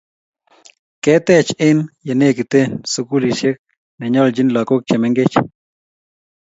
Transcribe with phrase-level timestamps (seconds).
[1.03, 2.59] Ketech eng ye negite
[2.91, 3.57] sukulisiek
[3.97, 5.35] ne nyolchin lagok che mengech